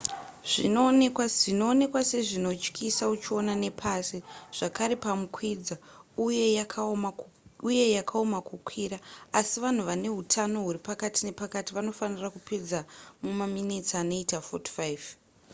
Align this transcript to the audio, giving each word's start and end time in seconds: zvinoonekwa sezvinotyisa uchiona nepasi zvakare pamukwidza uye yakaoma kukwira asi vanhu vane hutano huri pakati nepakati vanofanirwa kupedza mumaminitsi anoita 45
zvinoonekwa 1.35 2.01
sezvinotyisa 2.11 3.03
uchiona 3.15 3.53
nepasi 3.63 4.17
zvakare 4.57 4.95
pamukwidza 5.03 5.75
uye 7.65 7.85
yakaoma 7.97 8.39
kukwira 8.49 8.97
asi 9.39 9.55
vanhu 9.65 9.81
vane 9.89 10.07
hutano 10.15 10.57
huri 10.65 10.79
pakati 10.89 11.19
nepakati 11.27 11.69
vanofanirwa 11.77 12.29
kupedza 12.35 12.79
mumaminitsi 13.23 13.93
anoita 14.01 14.37
45 14.47 15.07